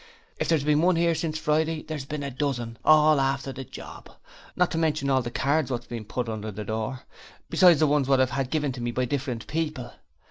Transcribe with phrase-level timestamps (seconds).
[0.39, 4.09] If there's been one 'ere since Friday there's been a dozen, all after the job,
[4.55, 7.01] not to mention all the cards what's been put under the door,
[7.51, 9.93] besides the one's what I've had give to me by different people.